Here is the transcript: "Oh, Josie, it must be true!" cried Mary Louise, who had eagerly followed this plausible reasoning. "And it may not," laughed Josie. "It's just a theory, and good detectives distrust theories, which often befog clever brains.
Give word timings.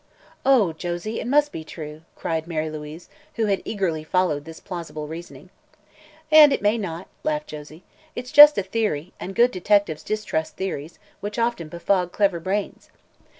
"Oh, 0.43 0.73
Josie, 0.73 1.19
it 1.19 1.27
must 1.27 1.51
be 1.51 1.63
true!" 1.63 2.01
cried 2.15 2.47
Mary 2.47 2.71
Louise, 2.71 3.07
who 3.35 3.45
had 3.45 3.61
eagerly 3.65 4.03
followed 4.03 4.45
this 4.45 4.59
plausible 4.59 5.07
reasoning. 5.07 5.51
"And 6.31 6.51
it 6.51 6.63
may 6.63 6.75
not," 6.79 7.07
laughed 7.23 7.45
Josie. 7.45 7.83
"It's 8.15 8.31
just 8.31 8.57
a 8.57 8.63
theory, 8.63 9.13
and 9.19 9.35
good 9.35 9.51
detectives 9.51 10.01
distrust 10.01 10.55
theories, 10.57 10.97
which 11.19 11.37
often 11.37 11.67
befog 11.69 12.11
clever 12.13 12.39
brains. 12.39 12.89